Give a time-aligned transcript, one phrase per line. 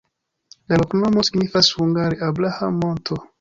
[0.71, 3.21] La loknomo signifas hungare: Abraham-monto.